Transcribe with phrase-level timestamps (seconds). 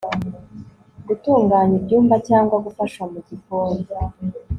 [1.07, 3.83] gutunganya ibyumba cyangwa gufasha mu gikoni